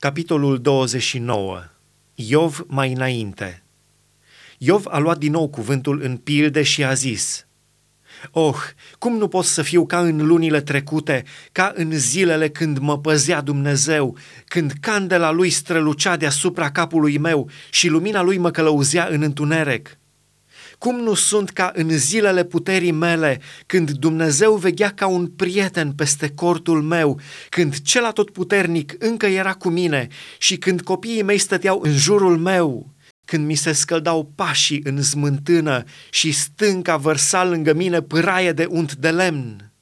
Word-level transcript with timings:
Capitolul 0.00 0.60
29. 0.60 1.64
Iov 2.14 2.64
mai 2.66 2.92
înainte. 2.92 3.62
Iov 4.58 4.86
a 4.88 4.98
luat 4.98 5.18
din 5.18 5.30
nou 5.32 5.48
cuvântul 5.48 6.00
în 6.02 6.16
pilde 6.16 6.62
și 6.62 6.84
a 6.84 6.92
zis, 6.92 7.46
Oh, 8.30 8.56
cum 8.98 9.16
nu 9.16 9.28
pot 9.28 9.44
să 9.44 9.62
fiu 9.62 9.86
ca 9.86 10.00
în 10.00 10.26
lunile 10.26 10.60
trecute, 10.60 11.24
ca 11.52 11.72
în 11.74 11.90
zilele 11.92 12.48
când 12.48 12.78
mă 12.78 12.98
păzea 12.98 13.40
Dumnezeu, 13.40 14.16
când 14.44 14.72
candela 14.80 15.30
lui 15.30 15.50
strălucea 15.50 16.16
deasupra 16.16 16.70
capului 16.70 17.18
meu 17.18 17.50
și 17.70 17.88
lumina 17.88 18.22
lui 18.22 18.38
mă 18.38 18.50
călăuzea 18.50 19.06
în 19.10 19.22
întuneric? 19.22 19.98
Cum 20.78 21.00
nu 21.00 21.14
sunt 21.14 21.50
ca 21.50 21.70
în 21.74 21.88
zilele 21.90 22.44
puterii 22.44 22.90
mele, 22.90 23.40
când 23.66 23.90
Dumnezeu 23.90 24.54
veghea 24.54 24.90
ca 24.90 25.06
un 25.06 25.26
prieten 25.26 25.92
peste 25.92 26.30
cortul 26.30 26.82
meu, 26.82 27.20
când 27.48 27.80
cel 27.80 28.04
atotputernic 28.04 28.94
încă 28.98 29.26
era 29.26 29.54
cu 29.54 29.68
mine 29.68 30.08
și 30.38 30.56
când 30.56 30.80
copiii 30.80 31.22
mei 31.22 31.38
stăteau 31.38 31.80
în 31.82 31.96
jurul 31.96 32.38
meu, 32.38 32.94
când 33.24 33.46
mi 33.46 33.54
se 33.54 33.72
scăldau 33.72 34.32
pașii 34.34 34.80
în 34.84 35.02
smântână 35.02 35.84
și 36.10 36.32
stânca 36.32 36.96
vărsa 36.96 37.44
lângă 37.44 37.72
mine 37.72 38.02
pâraie 38.02 38.52
de 38.52 38.64
unt 38.64 38.94
de 38.94 39.10
lemn. 39.10 39.72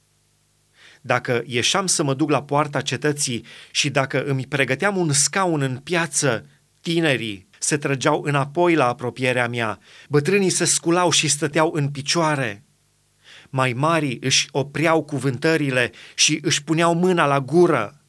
Dacă 1.00 1.42
ieșeam 1.46 1.86
să 1.86 2.02
mă 2.02 2.14
duc 2.14 2.30
la 2.30 2.42
poarta 2.42 2.80
cetății 2.80 3.44
și 3.70 3.90
dacă 3.90 4.24
îmi 4.24 4.46
pregăteam 4.46 4.96
un 4.96 5.12
scaun 5.12 5.60
în 5.60 5.76
piață, 5.76 6.46
tinerii, 6.80 7.48
se 7.66 7.76
trăgeau 7.76 8.22
înapoi 8.24 8.74
la 8.74 8.86
apropierea 8.86 9.48
mea, 9.48 9.78
bătrânii 10.08 10.50
se 10.50 10.64
sculau 10.64 11.10
și 11.10 11.28
stăteau 11.28 11.70
în 11.74 11.88
picioare. 11.88 12.64
Mai 13.50 13.72
mari 13.72 14.18
își 14.20 14.48
opreau 14.50 15.02
cuvântările 15.02 15.90
și 16.14 16.38
își 16.42 16.64
puneau 16.64 16.94
mâna 16.94 17.26
la 17.26 17.40
gură. 17.40 18.00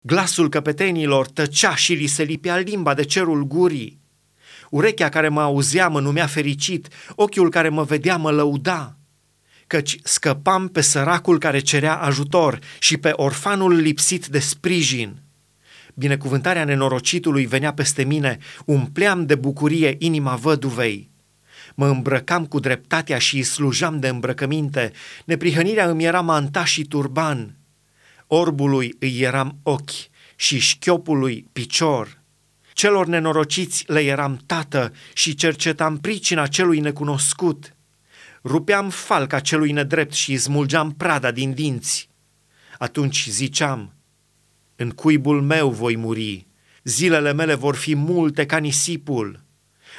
Glasul 0.00 0.48
căpetenilor 0.48 1.26
tăcea 1.26 1.74
și 1.74 1.92
li 1.92 2.06
se 2.06 2.22
lipea 2.22 2.56
limba 2.56 2.94
de 2.94 3.04
cerul 3.04 3.44
gurii. 3.44 4.00
Urechea 4.70 5.08
care 5.08 5.28
mă 5.28 5.40
auzea 5.40 5.88
mă 5.88 6.00
numea 6.00 6.26
fericit, 6.26 6.88
ochiul 7.14 7.50
care 7.50 7.68
mă 7.68 7.82
vedea 7.82 8.16
mă 8.16 8.30
lăuda 8.30 8.96
căci 9.66 9.98
scăpam 10.02 10.68
pe 10.68 10.80
săracul 10.80 11.38
care 11.38 11.58
cerea 11.58 11.96
ajutor 11.96 12.58
și 12.78 12.96
pe 12.96 13.10
orfanul 13.12 13.74
lipsit 13.74 14.26
de 14.26 14.38
sprijin 14.38 15.22
binecuvântarea 15.98 16.64
nenorocitului 16.64 17.46
venea 17.46 17.72
peste 17.72 18.04
mine, 18.04 18.38
umpleam 18.64 19.26
de 19.26 19.34
bucurie 19.34 19.96
inima 19.98 20.34
văduvei. 20.34 21.10
Mă 21.74 21.86
îmbrăcam 21.86 22.46
cu 22.46 22.60
dreptatea 22.60 23.18
și 23.18 23.36
îi 23.36 23.42
slujam 23.42 24.00
de 24.00 24.08
îmbrăcăminte, 24.08 24.92
neprihănirea 25.24 25.88
îmi 25.88 26.04
era 26.04 26.20
manta 26.20 26.64
și 26.64 26.84
turban. 26.84 27.56
Orbului 28.26 28.96
îi 28.98 29.20
eram 29.20 29.58
ochi 29.62 29.90
și 30.36 30.58
șchiopului 30.58 31.46
picior. 31.52 32.22
Celor 32.72 33.06
nenorociți 33.06 33.84
le 33.86 34.00
eram 34.00 34.40
tată 34.46 34.92
și 35.12 35.34
cercetam 35.34 35.98
pricina 35.98 36.46
celui 36.46 36.80
necunoscut. 36.80 37.74
Rupeam 38.44 38.90
falca 38.90 39.40
celui 39.40 39.72
nedrept 39.72 40.12
și 40.12 40.30
îi 40.30 40.36
smulgeam 40.36 40.92
prada 40.92 41.30
din 41.30 41.54
dinți. 41.54 42.08
Atunci 42.78 43.26
ziceam– 43.28 43.92
în 44.80 44.90
cuibul 44.90 45.42
meu 45.42 45.70
voi 45.70 45.96
muri, 45.96 46.46
zilele 46.82 47.32
mele 47.32 47.54
vor 47.54 47.74
fi 47.74 47.94
multe 47.94 48.46
ca 48.46 48.56
nisipul. 48.56 49.40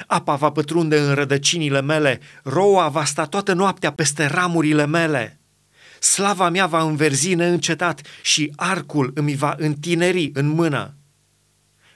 Apa 0.06 0.34
va 0.34 0.50
pătrunde 0.50 0.98
în 0.98 1.14
rădăcinile 1.14 1.80
mele, 1.80 2.20
roa 2.42 2.88
va 2.88 3.04
sta 3.04 3.24
toată 3.24 3.52
noaptea 3.52 3.92
peste 3.92 4.26
ramurile 4.26 4.86
mele. 4.86 5.40
Slava 5.98 6.48
mea 6.48 6.66
va 6.66 6.82
înverzi 6.82 7.34
neîncetat 7.34 8.02
și 8.22 8.52
arcul 8.56 9.12
îmi 9.14 9.34
va 9.34 9.54
întineri 9.58 10.30
în 10.34 10.48
mână. 10.48 10.94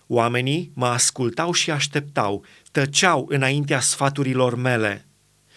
Oamenii 0.06 0.70
mă 0.74 0.86
ascultau 0.86 1.52
și 1.52 1.70
așteptau, 1.70 2.44
tăceau 2.72 3.26
înaintea 3.28 3.80
sfaturilor 3.80 4.54
mele. 4.54 5.06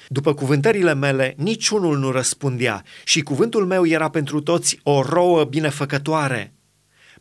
După 0.07 0.33
cuvântările 0.33 0.93
mele, 0.93 1.33
niciunul 1.37 1.97
nu 1.97 2.11
răspundea 2.11 2.83
și 3.03 3.21
cuvântul 3.21 3.65
meu 3.65 3.85
era 3.85 4.09
pentru 4.09 4.41
toți 4.41 4.79
o 4.83 5.01
rouă 5.01 5.43
binefăcătoare– 5.43 6.51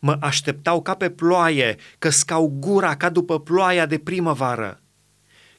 mă 0.01 0.17
așteptau 0.21 0.81
ca 0.81 0.93
pe 0.93 1.09
ploaie, 1.09 1.75
căscau 1.97 2.53
gura 2.59 2.95
ca 2.95 3.09
după 3.09 3.39
ploaia 3.39 3.85
de 3.85 3.97
primăvară. 3.97 4.81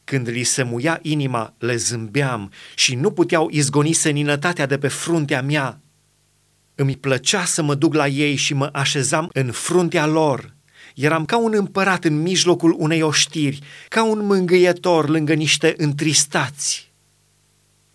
Când 0.04 0.28
li 0.28 0.42
se 0.42 0.62
muia 0.62 0.98
inima, 1.02 1.54
le 1.58 1.76
zâmbeam 1.76 2.52
și 2.74 2.94
nu 2.94 3.10
puteau 3.10 3.48
izgoni 3.50 3.92
seninătatea 3.92 4.66
de 4.66 4.78
pe 4.78 4.88
fruntea 4.88 5.42
mea. 5.42 5.80
Îmi 6.74 6.96
plăcea 6.96 7.44
să 7.44 7.62
mă 7.62 7.74
duc 7.74 7.94
la 7.94 8.06
ei 8.06 8.34
și 8.34 8.54
mă 8.54 8.68
așezam 8.72 9.30
în 9.32 9.50
fruntea 9.50 10.06
lor. 10.06 10.56
Eram 10.94 11.24
ca 11.24 11.38
un 11.38 11.52
împărat 11.54 12.04
în 12.04 12.22
mijlocul 12.22 12.74
unei 12.78 13.02
oștiri, 13.02 13.58
ca 13.88 14.04
un 14.04 14.26
mângâietor 14.26 15.08
lângă 15.08 15.34
niște 15.34 15.74
întristați. 15.76 16.87